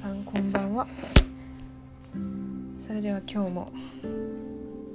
[0.00, 0.86] さんこんばんは。
[2.86, 3.70] それでは今日も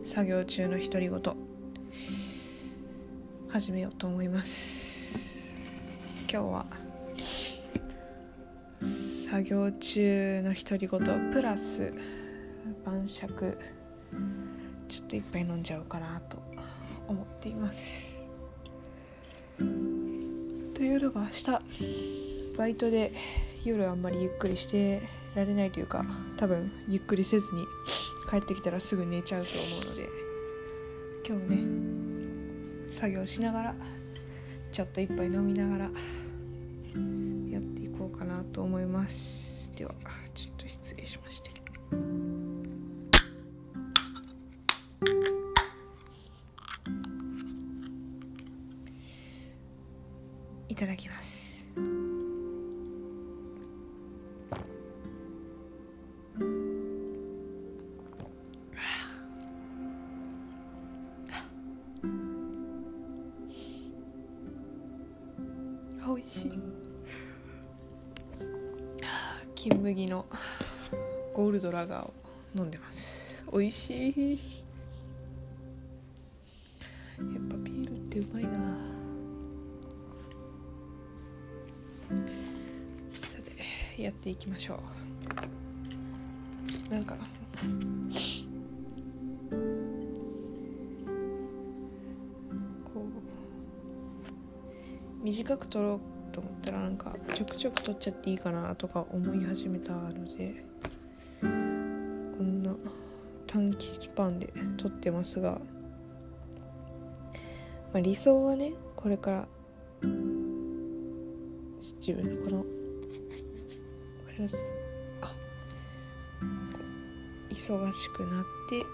[0.04, 1.22] 作業中の独り言
[3.48, 5.20] 始めようと思います。
[6.28, 6.66] 今日は
[8.82, 11.94] 作業中の独り言プラス
[12.84, 13.60] 晩酌。
[14.88, 16.42] ちょっと一杯飲んじゃおうかなと
[17.08, 18.18] 思っています。
[19.60, 21.44] というのが明日
[22.58, 23.12] バイトで
[23.70, 25.02] 夜あんまりゆっくりして
[25.36, 26.06] られないというか
[26.38, 27.66] 多分ゆっくりせずに
[28.30, 30.08] 帰ってきたらすぐ寝ちゃうと思うので
[31.28, 33.76] 今日ね作業しながら
[34.72, 35.90] ちょっと一杯飲みながらや
[37.60, 39.72] っていこうかなと思います。
[39.76, 39.94] では
[40.34, 41.52] ちょっと失礼しまして。
[50.70, 51.15] いただきます。
[66.16, 66.52] 美味しい。
[69.54, 70.26] 金麦の
[71.34, 72.14] ゴールドラガーを
[72.56, 73.44] 飲んでます。
[73.52, 74.40] 美味しい。
[77.20, 78.50] やっぱビールってうまいな。
[83.22, 83.38] さ
[83.98, 84.80] てやっていきましょ
[86.90, 86.94] う。
[86.94, 87.18] なんか
[95.36, 96.00] 短く撮ろう
[96.34, 100.64] と思ったらなんかちょくちょく撮っちゃっていいかなとか思い始めたので
[101.42, 102.74] こんな
[103.46, 105.60] 短期スパンで撮ってますが、ま
[107.96, 109.46] あ、理想はねこれから
[112.00, 112.68] 自分のこのわか
[114.38, 114.66] ります
[115.22, 115.34] あ
[117.50, 118.86] 忙しくなって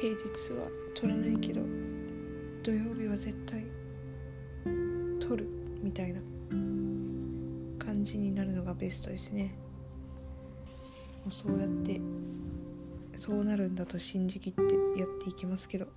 [0.00, 0.24] 平日
[0.54, 1.60] は取れないけど
[2.62, 3.77] 土曜日は絶対
[5.28, 5.48] 取る
[5.82, 6.20] みたいな
[7.78, 9.54] 感じになるのがベストですね。
[11.22, 12.00] もうそうやって
[13.16, 14.62] そうなるんだと信じきって
[14.98, 15.84] やっていきますけど。
[15.84, 15.88] い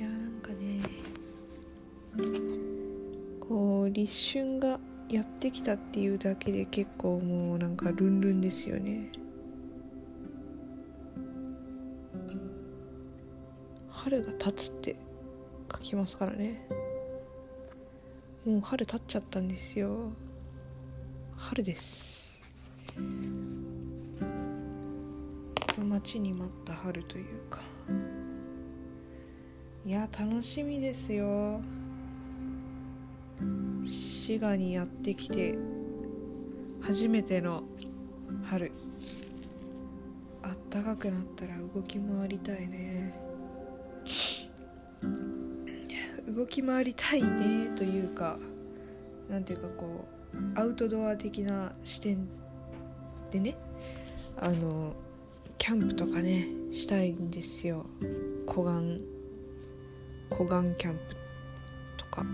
[0.00, 0.80] やなんかね
[3.40, 4.78] こう立春が
[5.08, 9.10] やってきたっていうだけで結構もうなんかルンルンですよね。
[14.10, 14.96] 春が経つって
[15.70, 16.66] 書きますからね。
[18.44, 20.10] もう春経っちゃったんですよ。
[21.36, 22.28] 春です。
[25.78, 27.60] 待ちに待った春というか。
[29.86, 31.60] いや楽しみですよ。
[33.84, 35.56] 滋賀にやってきて
[36.80, 37.62] 初めての
[38.42, 38.72] 春。
[40.42, 43.29] あったかくなったら動き回りたいね。
[46.34, 48.38] 動き回りたいねというか
[49.28, 52.28] なんていうかこうアウトドア的な視点
[53.30, 53.56] でね
[54.36, 54.94] あの
[55.58, 57.84] キャンプとかねしたいんですよ。
[58.46, 59.02] 湖岸
[60.30, 61.00] 湖岸キャンプ
[61.96, 62.22] とか。
[62.22, 62.24] あ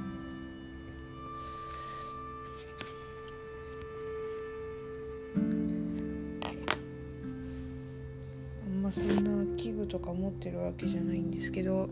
[8.68, 11.88] んまそんな器具とか持ってるわけじゃないんですけど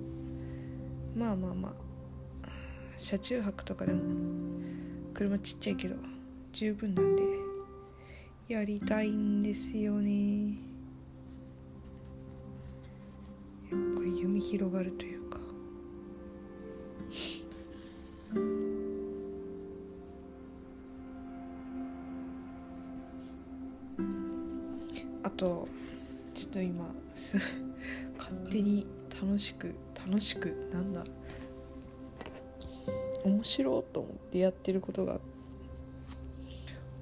[1.16, 1.93] まあまあまあ。
[2.96, 4.00] 車中泊とかでも
[5.12, 5.96] 車ちっちゃいけど
[6.52, 7.22] 十分なんで
[8.48, 10.58] やりたいんですよね。
[13.70, 15.38] やっぱ夢広がるというか。
[25.22, 25.66] あと
[26.34, 26.94] ちょっと今
[28.18, 28.86] 勝手に
[29.22, 29.74] 楽しく
[30.06, 31.04] 楽しくなんだ？
[33.24, 35.18] 面白いと思ってやってることが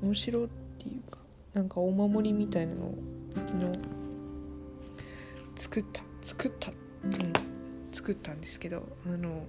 [0.03, 0.49] 面白いっ
[0.79, 1.19] ていうか
[1.55, 2.99] なんかお守りみたいなのを
[3.35, 3.79] 昨日
[5.57, 6.71] 作った作った、
[7.05, 7.33] うん、
[7.93, 9.45] 作ったんですけどあの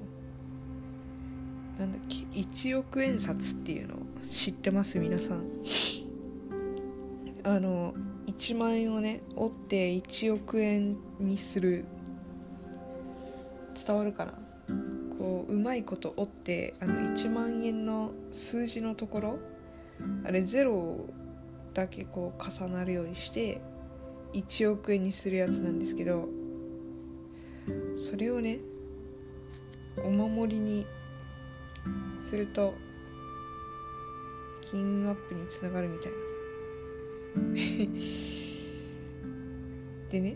[1.80, 3.96] なんだっけ1億円札っていうの
[4.30, 5.44] 知ってます皆さん。
[7.46, 7.94] あの
[8.28, 11.86] 1万円をね折って1億円にする
[13.86, 14.43] 伝わるかな？
[15.24, 19.40] こううまいこと折ってあの1万円の数字のところ
[20.26, 21.06] あれゼロ
[21.74, 23.62] だけこう重なるようにして
[24.34, 26.28] 1億円にするやつなんですけど
[27.98, 28.60] それをね
[30.04, 30.86] お守りに
[32.30, 32.74] すると
[34.70, 36.18] 金運アップにつながるみたいな。
[40.12, 40.36] でね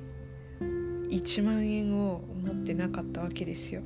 [1.10, 3.81] 1万円を持ってなかったわけですよ。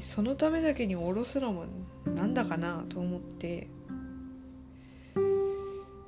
[0.00, 1.66] でそのためだけに下ろすのも
[2.06, 3.68] なんだかなと思って。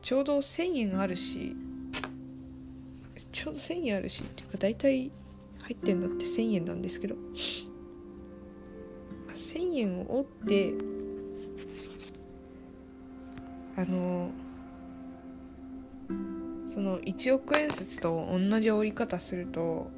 [0.01, 1.55] ちょうど1,000円あるし
[3.31, 5.13] ちょうど1,000円あるしっていうか大体
[5.61, 7.15] 入ってんのって1,000円なんですけど。
[9.29, 10.75] 1,000円を折って
[13.77, 14.31] あの
[16.67, 19.89] その1億円札と同じ折り方すると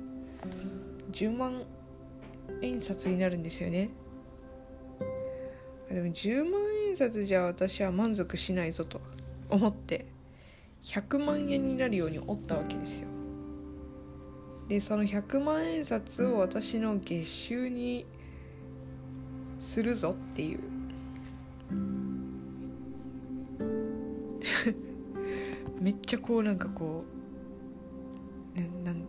[1.12, 1.64] 10万
[2.64, 3.90] 円札になるんですよね。
[5.88, 9.00] でも10万円札じゃ私は満足しないぞと
[9.48, 10.06] 思って
[10.82, 13.06] 100万円になるように折ったわけですよ。
[14.68, 18.06] でその100万円札を私の月収に
[19.60, 20.60] するぞっていう。
[25.80, 27.04] めっちゃこうなんかこ
[28.56, 29.04] うななん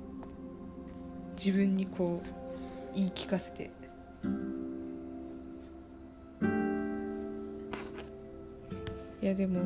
[1.38, 2.45] 自分にこう
[2.96, 3.70] 言い聞かせて。
[9.22, 9.62] いやでも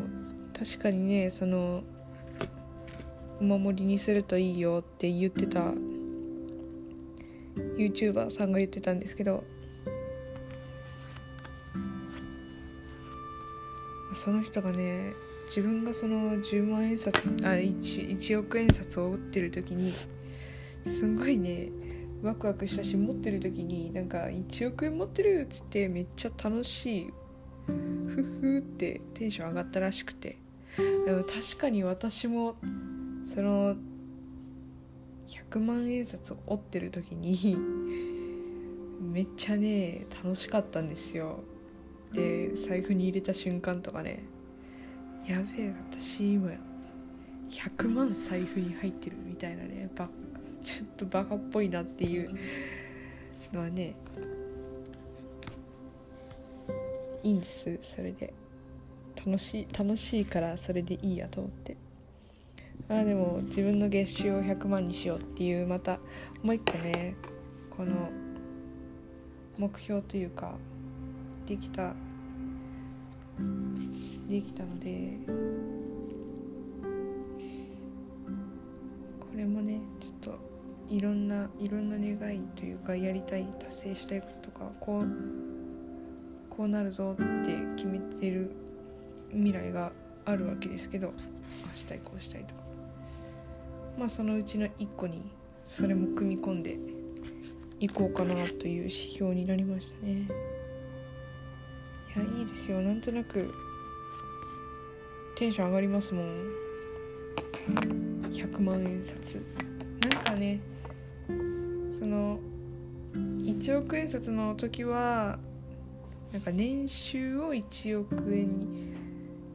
[0.57, 1.83] 確かにねその
[3.41, 5.73] お守りにするといいよって言ってた
[7.77, 9.43] YouTuber さんが言ってたんですけど
[14.13, 15.13] その人がね
[15.47, 19.93] 自分がその10万円札あ 1, 1億円札を売ってる時に
[20.85, 21.69] すんごいね
[22.21, 27.13] ワクワクしたし持ってる時になんか1億円持ってるっつってめっちゃ楽しい。
[27.67, 30.37] ふふってテンション上がったらしくて。
[30.77, 32.55] でも確かに私も
[33.25, 33.75] その
[35.27, 37.57] 100万円札を折ってる時に
[39.01, 41.39] めっちゃね楽しかったんですよ。
[42.11, 44.23] で財布に入れた瞬間とかね。
[45.25, 46.51] やべえ私今
[47.49, 50.09] 100万財布に入ってるみたいなねば
[50.63, 52.29] ちょっとバカっぽいなっていう
[53.53, 53.95] のはね
[57.23, 57.79] いいんです。
[57.81, 58.33] それで。
[59.25, 61.75] 楽しい楽しいからそれでいいやと思って。
[62.87, 65.99] あでも自分の月収を100万にしようっていうまた
[66.41, 67.15] もう一個ね
[67.69, 68.09] この
[69.57, 70.55] 目標というか
[71.45, 71.93] できた
[74.27, 75.19] できたので
[79.19, 79.81] これもね
[80.89, 85.07] いろんないろんな願いというかやりたい達成したいこととかこう
[86.49, 88.51] こうなるぞって決めてる
[89.31, 89.91] 未来が
[90.25, 91.13] あるわけですけど
[91.71, 92.61] あしたいこうしたいとか。
[93.97, 95.21] まあそのうちの1個に
[95.67, 96.77] それも組み込んで
[97.79, 100.27] いこうかなという指標になりましたね。
[102.15, 102.81] いやいいですよ。
[102.81, 103.53] なんとなく
[105.35, 106.25] テンション上がりますもん。
[108.31, 109.35] 100万円札。
[110.01, 110.59] なんかね
[111.99, 112.39] その
[113.13, 115.37] 1億円札の時は
[116.31, 118.93] なんか年収を1億円に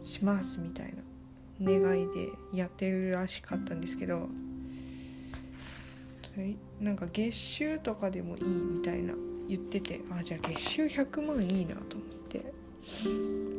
[0.02, 0.93] しますみたい
[1.58, 4.28] な願いでやってるらしかったんですけど
[6.80, 9.14] なんか月収とかでもいいみたいな
[9.49, 13.53] 言っててあじゃあ月収100万いいなと思って。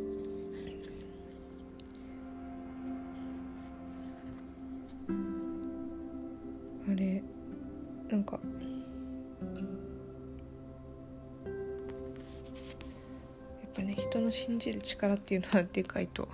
[13.85, 16.27] ね人の信じる力っていうのはでかいと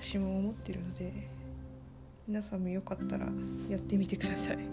[0.00, 1.12] 私も思ってるので
[2.28, 3.26] 皆さんもよかったら
[3.68, 4.56] やってみてください。
[4.56, 4.64] ちょ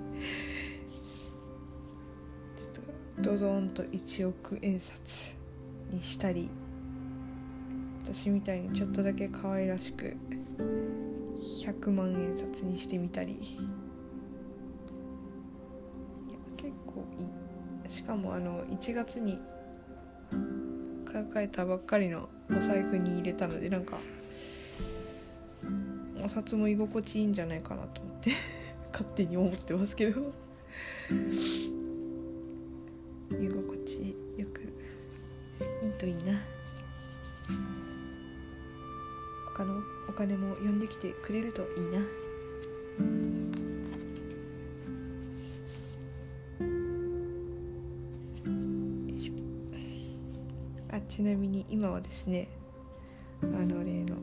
[2.68, 5.36] っとドドンと1億円札
[5.90, 6.52] にしたり
[8.04, 10.16] 私みたいにちょっとだけ可愛らしく
[11.38, 13.60] 100万円札にしてみたり。
[16.58, 17.28] 結構いい。
[17.90, 19.40] しかもあの1月に
[21.18, 23.98] 買い替えたばっかりのお財布に入れたのでなんか
[26.24, 28.32] お札も居心地いいんじゃないかなと思って
[28.92, 30.34] 勝手に思ってますけど。
[33.30, 34.62] 居心地よく
[35.84, 36.40] いいといいな。
[39.48, 42.27] 他のお金も呼んできてくれるといいな。
[51.88, 52.48] なみに今はですね
[53.44, 54.16] あの例の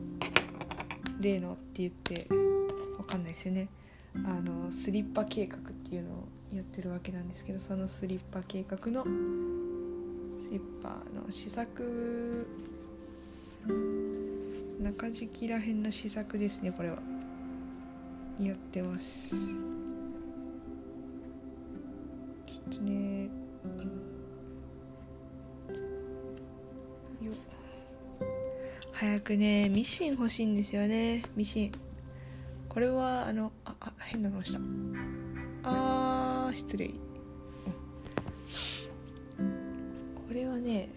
[1.19, 2.27] 例のって言って
[2.97, 3.67] わかんないですよね。
[4.15, 9.07] あのスリッパ計画っていうのをやってるわけなんですけどそのスリッパ計画のス
[10.51, 12.47] リッパの試作
[14.81, 16.97] 中敷きらへんの試作ですねこれは。
[18.39, 19.35] やってます。
[19.35, 19.37] ちょ
[22.69, 23.14] っとね
[28.97, 31.21] 早くねミシン欲しいんですよね。
[31.35, 31.71] ミシン。
[32.69, 34.59] これはあのああ変なのした。
[35.63, 36.91] あー失礼。
[40.15, 40.87] これはね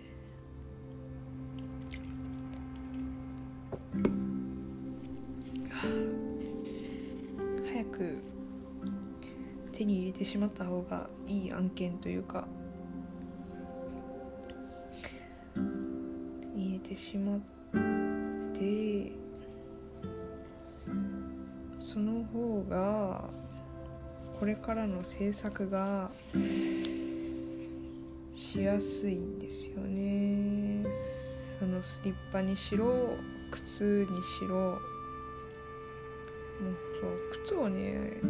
[7.66, 8.18] 早く
[9.72, 12.46] 手に入れてしまった方がいい案件というか
[16.54, 17.40] 入れてしまっ
[17.72, 19.12] て
[21.80, 23.28] その方が
[24.38, 26.10] これからの制作が
[28.34, 30.84] しやすいんですよね。
[31.58, 33.16] そのスリッパにしろ
[33.50, 34.78] 靴にしろ。
[36.60, 37.10] もうそう
[37.44, 38.20] 靴をね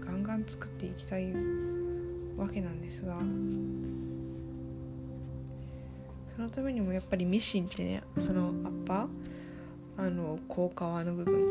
[0.00, 1.32] ガンガン作っていきたい
[2.36, 3.18] わけなんですが。
[6.38, 11.44] そのためにもやっぱりミシンってねそのアッパーあの甲皮の部分なん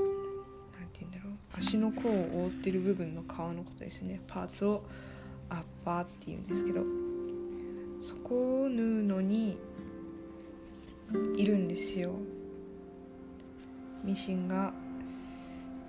[0.94, 4.22] て言うんだろう足の甲を覆ってる部分の皮のことですね。
[4.28, 4.86] パーツを
[5.50, 6.84] アッパーって言うんですけど
[8.02, 9.58] そこを縫うのに
[11.36, 12.14] いるんですよ。
[14.06, 14.72] ミシンが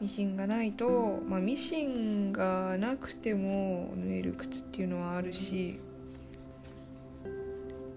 [0.01, 5.79] ミシンがないと、まあ、ミシンがなくても縫える靴っていうのはあるし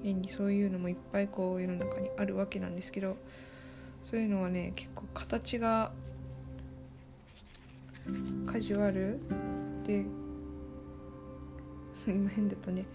[0.04, 3.18] 現にそういうのもいっぱいこう世の中にあるわけなんですけど
[4.04, 5.92] そういうのはね結構形が
[8.46, 9.20] カジュアル
[9.86, 10.06] で
[12.08, 12.86] 今変だったね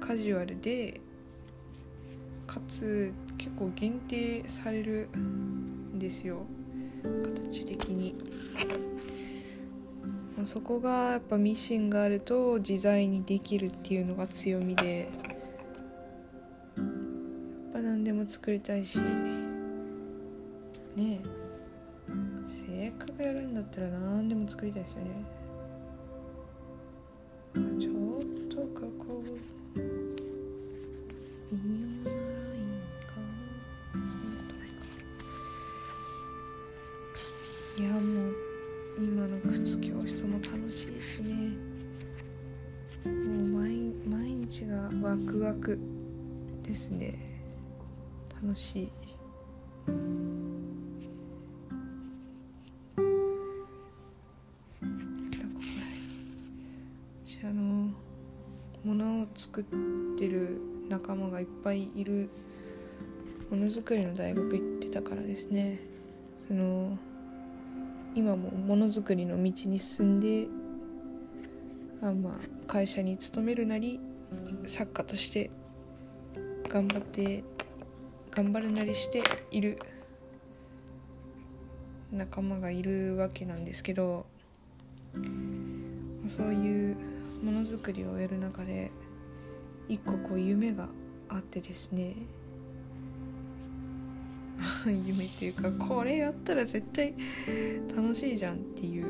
[0.00, 1.00] カジュアルで
[2.46, 6.46] かつ結構限定されるんですよ。
[7.50, 8.14] 形的に。
[10.44, 15.08] そこがやっぱミシンがあると自在にできるっていうのが強みで。
[18.28, 18.98] 作りたいし。
[20.96, 21.20] ね
[22.48, 25.10] せっかくやるんだったら何でも作りたいですよね。
[27.78, 27.94] ちょっ
[28.48, 29.78] とかこう
[31.52, 32.20] 微妙なラ
[32.54, 33.26] インかな
[33.92, 34.00] そん
[34.34, 34.84] なことないか。
[37.78, 38.32] いやもう
[38.98, 41.34] 今の靴教室も楽しいですね。
[43.04, 43.14] もう
[43.60, 45.78] 毎毎日がワクワク
[46.62, 47.35] ですね。
[48.46, 48.88] 楽しい。
[57.44, 57.90] あの
[58.84, 59.64] 物を作っ
[60.18, 62.28] てる仲間がいっぱいいる
[63.50, 65.80] ものづくりの大学行ってたからですね。
[66.46, 66.96] その
[68.14, 70.46] 今もものづくりの道に進んで
[72.00, 72.34] あまあ
[72.68, 74.00] 会社に勤めるなり
[74.66, 75.50] 作家として
[76.68, 77.44] 頑張って
[78.36, 79.78] 頑張るなりしている
[82.12, 84.26] 仲間がいるわけなんですけど
[86.28, 86.96] そういう
[87.42, 88.90] ものづくりをやる中で
[89.88, 90.86] 一個こう夢が
[91.30, 92.14] あってですね
[94.84, 97.14] 夢っていうかこれやったら絶対
[97.96, 99.06] 楽しいじゃんっていう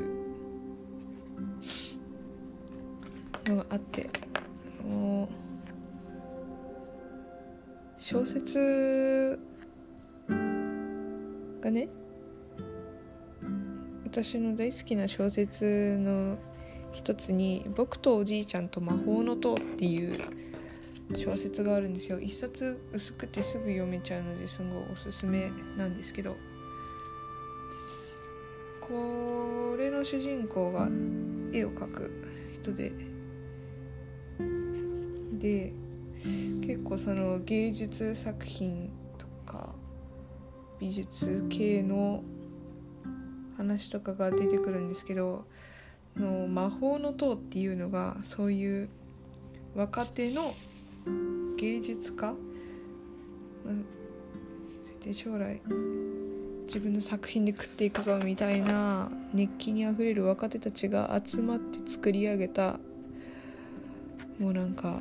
[3.45, 4.09] のがあって
[4.81, 5.27] あの
[7.99, 9.39] 小説
[11.59, 11.89] がね
[14.05, 16.37] 私の大好きな小説の
[16.91, 20.19] 一つに「僕とおじいちゃんと魔法の塔」っていう
[21.15, 22.19] 小説があるんですよ。
[22.19, 26.35] 一冊薄くてすぐ読めちゃうのですごいおすすめなんですけど
[28.79, 30.87] これの主人公が
[31.51, 32.11] 絵を描く
[32.53, 32.91] 人で
[35.39, 35.73] で
[36.65, 39.69] 結構その芸術作品とか
[40.79, 42.23] 美術系の
[43.57, 45.45] 話とかが出てくるんですけど
[46.15, 48.89] の魔法の塔っていうのがそういう
[49.75, 50.53] 若手の
[51.57, 52.33] 芸術家、
[53.65, 53.85] うん、
[54.81, 55.61] そして将来
[56.67, 62.79] 自分の作品で食っていくぞみたいな熱気にあふれる若手たちが集まって作り上げた
[64.39, 64.99] もうなんか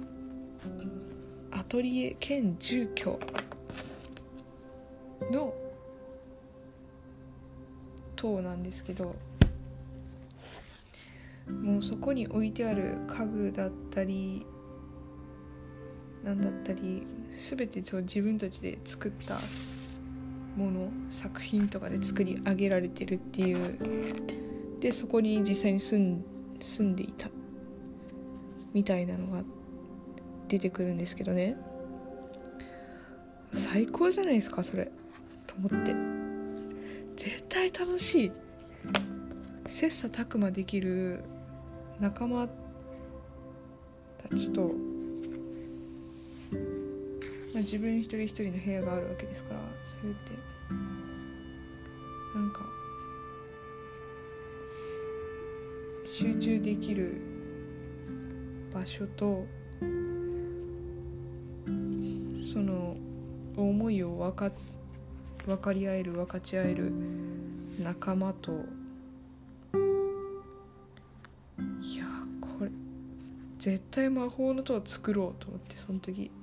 [1.57, 3.19] アトリエ兼住居
[5.33, 5.55] の
[8.15, 9.17] 塔なんですけど
[11.49, 14.45] もうそこに置いてある家具だったり
[16.23, 17.07] なんだったり
[17.39, 19.39] 全てそう自分たちで作った
[20.57, 23.79] もの作品とかで作り上げられてるっていう。
[24.81, 26.23] でそこに実際に住ん
[26.61, 27.31] 住んでいた
[28.75, 29.56] みたいなのがあって。
[30.49, 31.57] 出てくるんですけどね。
[33.55, 34.91] 最高じゃないですかそれ。
[35.47, 35.95] と思って。
[37.17, 38.33] 絶対楽しい。
[39.67, 41.25] 切磋琢磨できる
[42.01, 42.49] 仲間
[44.29, 44.69] たちと、ま
[47.57, 50.33] あ、自分一人一人の部屋があるわけですからそれって。
[52.35, 52.61] なんか
[56.05, 57.21] 集中できる
[58.75, 59.47] 場所と
[62.57, 62.97] その
[63.55, 64.51] 思いを分か
[65.45, 66.91] 分かり合える分かち合える
[67.85, 68.53] 仲間と。
[71.83, 72.07] いや
[72.41, 72.71] これ
[73.59, 76.31] 絶対魔法の塔作ろうと思ってその時。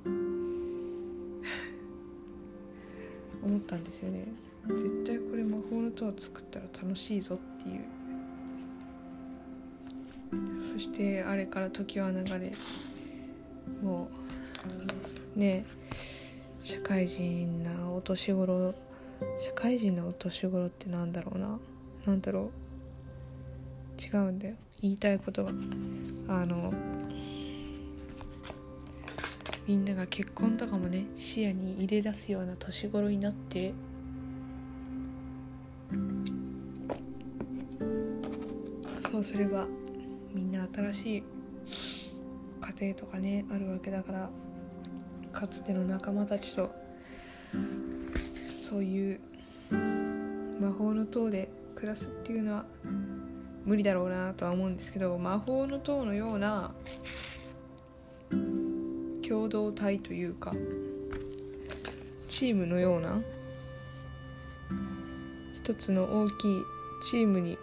[3.43, 4.27] 思ったんですよね。
[4.67, 7.79] 絶対これ魔法の塔作ったら楽しいぞっていう。
[10.73, 12.53] そしてあれから時は流れ
[13.81, 14.07] もう
[15.35, 15.65] ね
[16.61, 18.73] 社会人なお年頃
[19.39, 21.59] 社会人のお年頃ってなんだろうな。
[22.05, 22.51] 何だろ
[23.99, 24.01] う。
[24.01, 24.55] 違うんだよ。
[24.81, 25.51] 言いたいことが。
[26.27, 26.73] あの
[29.67, 33.73] みんなが結婚とかもね視野に入れ出すような年頃になって
[39.09, 39.67] そうすれば
[40.33, 41.23] みんな新しい
[42.79, 44.29] 家庭とかねあるわけだから
[45.33, 46.73] かつての仲間たちと
[48.55, 49.19] そういう
[50.61, 52.65] 魔法の塔で暮らすっていうのは
[53.65, 56.71] 無理だろうなとは思うんですけど魔法の塔のような
[59.27, 60.53] 共同体というか
[62.27, 63.19] チームのような
[65.55, 66.61] 一つの大きい
[67.09, 67.57] チームに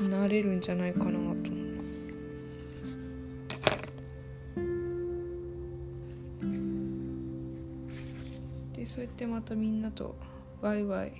[0.00, 1.67] なれるんじゃないかなと
[8.98, 10.16] そうやってまたみんなと
[10.60, 11.12] ワイワイ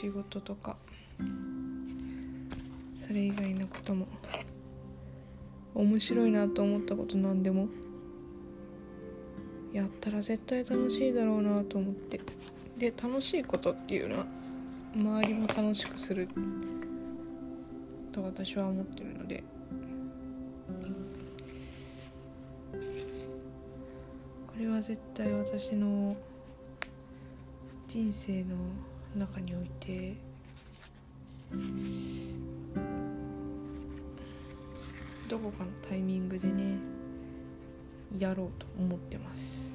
[0.00, 0.78] 仕事とか
[2.96, 4.06] それ以外のことも
[5.74, 7.68] 面白いなと思ったこと何でも
[9.74, 12.22] やったら絶対楽しいだろうなと思って。
[12.78, 14.26] で楽しいことっていうのは
[14.96, 16.26] 周りも楽しくする
[18.12, 19.44] と私は思ってるので。
[24.74, 26.16] は絶対私の
[27.86, 28.56] 人生の
[29.16, 30.16] 中において
[35.28, 36.76] どこかのタイミングでね
[38.18, 39.72] やろうと思ってます。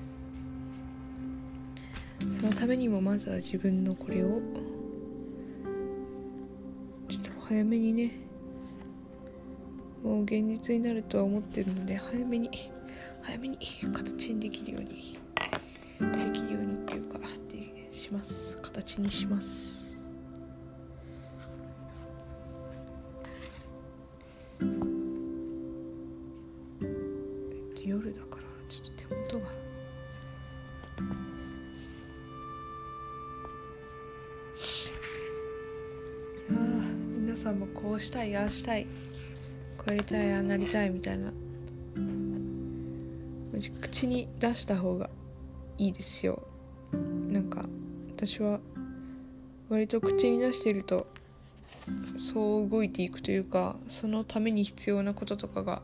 [2.41, 4.41] そのためにもまずは自分のこれを
[7.07, 8.11] ちょっと早めにね
[10.03, 12.49] もう現実になるとは思ってるので早めに
[13.21, 13.57] 早めに
[13.93, 15.17] 形にできるように
[15.99, 18.57] できるようにっていうかってします。
[18.61, 19.79] 形にします。
[27.83, 29.47] 夜だからちょっと手元が。
[36.51, 36.55] ああ
[37.19, 38.85] 皆さんもこうしたいああしたい。
[39.77, 41.33] こうやりたいああなりたいみたいな。
[43.81, 45.09] 口に出した方が
[45.77, 46.41] いいですよ。
[47.29, 47.65] なんか
[48.15, 48.59] 私は
[49.69, 51.07] 割と口に出してると
[52.17, 55.81] そう動いていくというかそのために必要なこととかが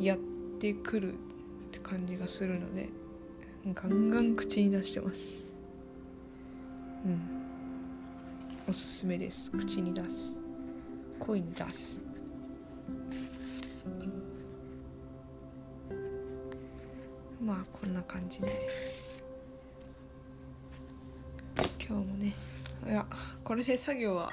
[0.00, 0.18] やっ
[0.58, 1.16] てくるっ
[1.70, 2.88] て感じがするので
[3.74, 5.54] ガンガン口に出してます。
[7.04, 7.20] うん。
[8.68, 9.50] おすすめです。
[9.50, 10.36] 口に出す。
[11.18, 12.00] 声に出す。
[17.58, 18.68] まあこんな感じで
[21.84, 22.32] 今日もね
[22.86, 23.04] いや
[23.42, 24.30] これで作業は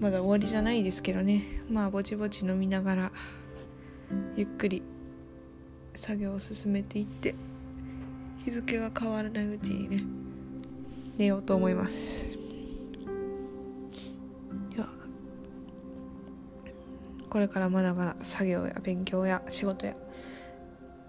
[0.00, 1.42] まだ終わりじゃないですけどね。
[1.68, 3.12] まあぼちぼち飲みながら
[4.36, 4.82] ゆっくり
[5.94, 7.34] 作業を進めていって
[8.44, 10.02] 日付が変わらないうちにね
[11.18, 12.38] 寝ようと思います。
[14.70, 14.88] では
[17.28, 19.94] これからまだまだ作業や勉強や仕事や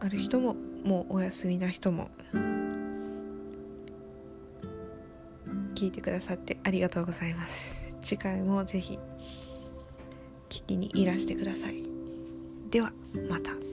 [0.01, 2.10] ある人ももうお休みな人も
[5.76, 9.00] 聞いてくださってありがとうございます次回もぜひ
[10.50, 11.84] 聞きにいらしてください
[12.70, 12.92] では
[13.30, 13.68] また。